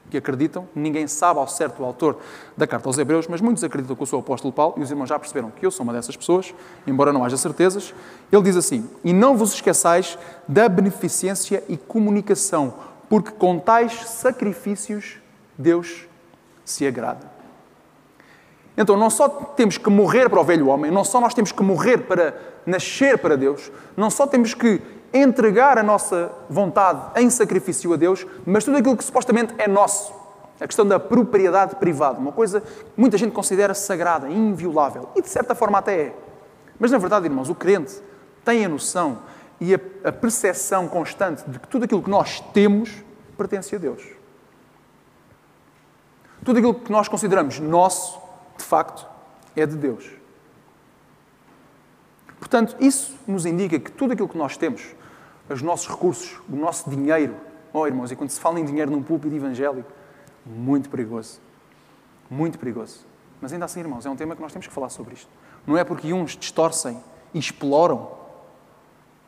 [0.10, 2.18] que acreditam, ninguém sabe ao certo o autor
[2.56, 4.92] da carta aos Hebreus, mas muitos acreditam que eu sou o apóstolo Paulo, e os
[4.92, 6.54] irmãos já perceberam que eu sou uma dessas pessoas,
[6.86, 7.94] embora não haja certezas.
[8.32, 12.74] Ele diz assim: E não vos esqueçais da beneficência e comunicação,
[13.10, 15.18] porque com tais sacrifícios
[15.58, 16.08] Deus
[16.64, 17.36] se agrada.
[18.78, 21.64] Então, não só temos que morrer para o velho homem, não só nós temos que
[21.64, 24.82] morrer para nascer para Deus, não só temos que
[25.16, 30.14] entregar a nossa vontade em sacrifício a Deus, mas tudo aquilo que supostamente é nosso.
[30.60, 35.30] A questão da propriedade privada, uma coisa que muita gente considera sagrada, inviolável, e de
[35.30, 36.16] certa forma até é.
[36.80, 38.02] Mas na verdade, irmãos, o crente
[38.44, 39.20] tem a noção
[39.60, 43.04] e a, percepção constante de que tudo aquilo que nós temos
[43.38, 44.04] pertence a Deus.
[46.44, 48.20] Tudo aquilo que nós consideramos nosso,
[48.58, 49.08] de facto,
[49.56, 50.12] é de Deus.
[52.40, 54.96] Portanto, isso nos indica que tudo aquilo que nós temos,
[55.50, 57.36] os nossos recursos, o nosso dinheiro.
[57.72, 59.92] Oh, irmãos, e quando se fala em dinheiro num púlpito evangélico,
[60.46, 61.40] muito perigoso.
[62.30, 63.06] Muito perigoso.
[63.42, 65.30] Mas ainda assim, irmãos, é um tema que nós temos que falar sobre isto.
[65.68, 67.02] Não é porque uns distorcem
[67.34, 68.10] e exploram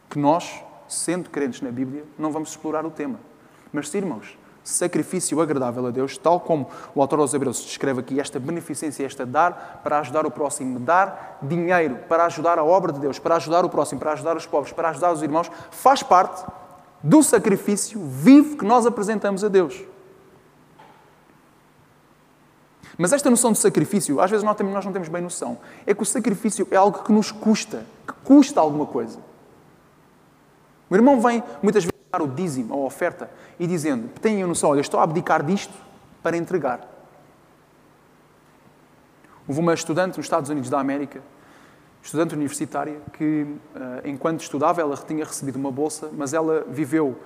[0.10, 3.20] que nós, sendo crentes na Bíblia, não vamos explorar o tema.
[3.72, 8.40] Mas irmãos, sacrifício agradável a Deus, tal como o autor aos Hebreus descreve aqui, esta
[8.40, 13.18] beneficência, esta dar para ajudar o próximo, dar dinheiro para ajudar a obra de Deus,
[13.18, 16.46] para ajudar o próximo, para ajudar os pobres, para ajudar os irmãos, faz parte
[17.02, 19.82] do sacrifício vivo que nós apresentamos a Deus.
[22.98, 25.60] Mas esta noção de sacrifício, às vezes nós, nós não temos bem noção.
[25.86, 29.20] É que o sacrifício é algo que nos custa, que custa alguma coisa.
[30.90, 34.82] O irmão vem muitas vezes dar o dízimo, a oferta, e dizendo: tenham noção, olha,
[34.82, 35.74] estou a abdicar disto
[36.24, 36.88] para entregar.
[39.48, 41.22] Houve uma estudante nos Estados Unidos da América,
[42.04, 47.18] estudante universitária, que, eh, enquanto estudava, ela tinha recebido uma bolsa, mas ela viveu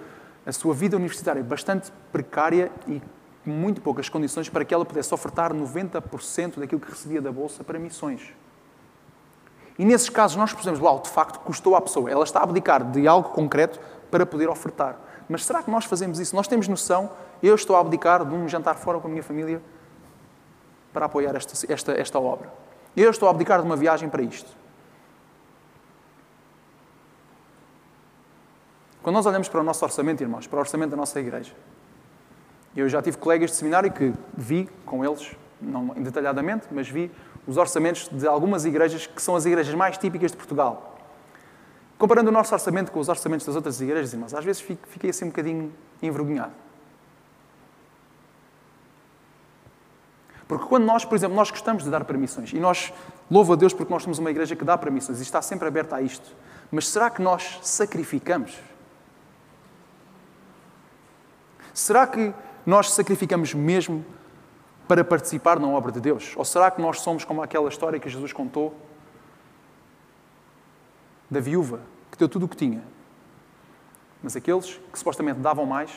[0.46, 3.02] a sua vida universitária bastante precária e
[3.44, 7.80] muito poucas condições para que ela pudesse ofertar 90% daquilo que recebia da bolsa para
[7.80, 8.34] missões.
[9.80, 12.10] E nesses casos nós percebemos, uau, de facto custou à pessoa.
[12.10, 13.80] Ela está a abdicar de algo concreto
[14.12, 15.00] para poder ofertar.
[15.28, 16.36] Mas será que nós fazemos isso?
[16.36, 17.10] Nós temos noção,
[17.42, 19.62] eu estou a abdicar de um jantar fora com a minha família
[20.92, 22.52] para apoiar esta, esta, esta obra.
[22.96, 24.52] Eu estou a abdicar de uma viagem para isto.
[29.02, 31.54] Quando nós olhamos para o nosso orçamento, irmãos, para o orçamento da nossa igreja,
[32.76, 37.10] eu já tive colegas de seminário que vi com eles, não detalhadamente, mas vi
[37.48, 40.91] os orçamentos de algumas igrejas que são as igrejas mais típicas de Portugal.
[42.02, 45.26] Comparando o nosso orçamento com os orçamentos das outras igrejas, irmãos, às vezes fiquei assim
[45.26, 46.52] um bocadinho envergonhado.
[50.48, 52.92] Porque quando nós, por exemplo, nós gostamos de dar permissões, e nós,
[53.30, 55.98] louvo a Deus porque nós somos uma igreja que dá permissões e está sempre aberta
[55.98, 56.36] a isto,
[56.72, 58.58] mas será que nós sacrificamos?
[61.72, 62.34] Será que
[62.66, 64.04] nós sacrificamos mesmo
[64.88, 66.34] para participar na obra de Deus?
[66.36, 68.76] Ou será que nós somos como aquela história que Jesus contou
[71.30, 71.91] da viúva
[72.22, 72.84] deu tudo o que tinha.
[74.22, 75.92] Mas aqueles que supostamente davam mais,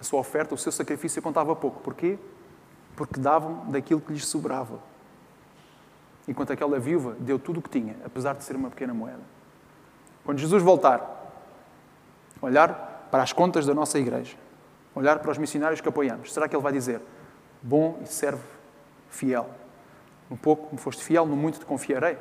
[0.00, 1.80] a sua oferta, o seu sacrifício contava pouco.
[1.80, 2.18] Porquê?
[2.96, 4.80] Porque davam daquilo que lhes sobrava.
[6.26, 9.22] Enquanto aquela viúva deu tudo o que tinha, apesar de ser uma pequena moeda.
[10.24, 11.00] Quando Jesus voltar,
[12.42, 14.36] olhar para as contas da nossa igreja,
[14.92, 17.00] olhar para os missionários que apoiamos, será que ele vai dizer:
[17.62, 18.42] Bom e servo
[19.08, 19.48] fiel?
[20.28, 22.18] No pouco me foste fiel, no muito te confiarei?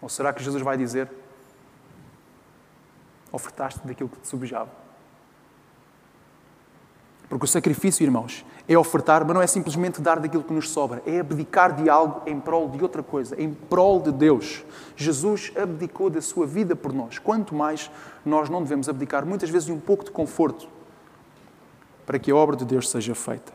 [0.00, 1.10] Ou será que Jesus vai dizer:
[3.34, 4.70] ofertaste daquilo que te subjava.
[7.28, 11.02] Porque o sacrifício, irmãos, é ofertar, mas não é simplesmente dar daquilo que nos sobra,
[11.04, 14.64] é abdicar de algo em prol de outra coisa, em prol de Deus.
[14.94, 17.18] Jesus abdicou da sua vida por nós.
[17.18, 17.90] Quanto mais
[18.24, 20.68] nós não devemos abdicar, muitas vezes, de um pouco de conforto,
[22.06, 23.52] para que a obra de Deus seja feita.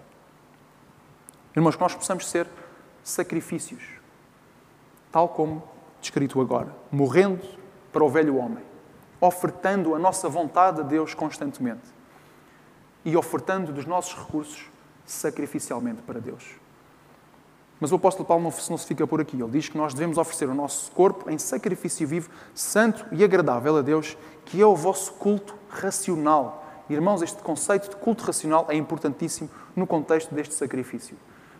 [1.55, 2.47] Irmãos, que nós possamos ser
[3.03, 3.81] sacrifícios,
[5.11, 5.63] tal como
[6.01, 7.47] descrito agora, morrendo
[7.91, 8.69] para o velho homem
[9.21, 11.81] ofertando a nossa vontade a Deus constantemente
[13.03, 14.69] e ofertando dos nossos recursos
[15.05, 16.43] sacrificialmente para Deus.
[17.79, 19.41] Mas o apóstolo Paulo não, se fica por aqui.
[19.41, 23.77] Ele diz que nós devemos oferecer o nosso corpo em sacrifício vivo, santo e agradável
[23.77, 26.65] a Deus, que é o vosso culto racional.
[26.89, 31.15] Irmãos, este conceito de culto racional é importantíssimo no contexto deste sacrifício.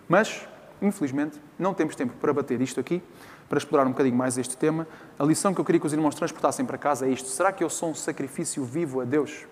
[0.09, 0.45] Mas,
[0.81, 3.01] infelizmente, não temos tempo para bater isto aqui
[3.49, 4.87] para explorar um bocadinho mais este tema,
[5.17, 7.63] a lição que eu queria que os irmãos transportassem para casa é isto: será que
[7.63, 9.47] eu sou um sacrifício vivo a Deus,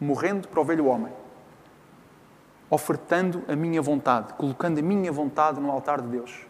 [0.00, 1.12] morrendo para o velho homem,
[2.70, 6.46] ofertando a minha vontade, colocando a minha vontade no altar de Deus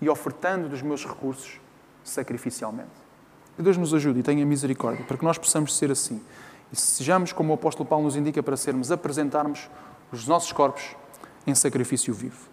[0.00, 1.58] e ofertando dos meus recursos
[2.04, 2.90] sacrificialmente?
[3.56, 6.20] Que Deus nos ajude e tenha misericórdia para que nós possamos ser assim
[6.72, 9.68] e sejamos, como o apóstolo Paulo nos indica, para sermos, apresentarmos
[10.12, 10.94] os nossos corpos
[11.46, 12.49] em sacrifício vivo.